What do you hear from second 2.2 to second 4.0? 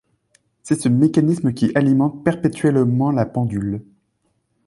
perpétuellement la pendule.